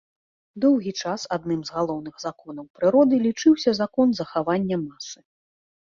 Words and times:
Доўгі 0.63 0.93
час 1.01 1.25
адным 1.35 1.61
з 1.67 1.75
галоўных 1.75 2.15
законаў 2.25 2.65
прыроды 2.79 3.15
лічыўся 3.27 3.77
закон 3.81 4.07
захавання 4.21 4.77
масы. 4.87 5.19